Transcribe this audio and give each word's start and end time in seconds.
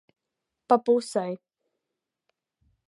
Pa 0.67 0.75
pusei. 0.85 1.33